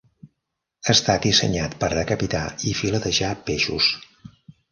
[0.93, 3.93] Està dissenyat per decapitar i filetejar peixos.